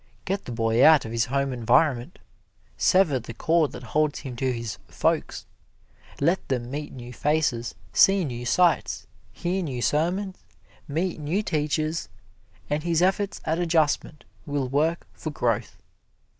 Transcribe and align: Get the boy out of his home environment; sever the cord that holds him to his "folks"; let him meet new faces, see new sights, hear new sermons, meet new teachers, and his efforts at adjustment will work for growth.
Get 0.25 0.45
the 0.45 0.51
boy 0.51 0.83
out 0.83 1.05
of 1.05 1.11
his 1.11 1.25
home 1.25 1.53
environment; 1.53 2.17
sever 2.75 3.19
the 3.19 3.35
cord 3.35 3.71
that 3.73 3.83
holds 3.83 4.17
him 4.17 4.35
to 4.37 4.51
his 4.51 4.79
"folks"; 4.87 5.45
let 6.19 6.39
him 6.51 6.71
meet 6.71 6.91
new 6.91 7.13
faces, 7.13 7.75
see 7.93 8.25
new 8.25 8.43
sights, 8.43 9.05
hear 9.31 9.61
new 9.61 9.79
sermons, 9.79 10.39
meet 10.87 11.19
new 11.19 11.43
teachers, 11.43 12.09
and 12.67 12.81
his 12.81 13.03
efforts 13.03 13.41
at 13.45 13.59
adjustment 13.59 14.23
will 14.47 14.67
work 14.69 15.05
for 15.13 15.29
growth. 15.29 15.77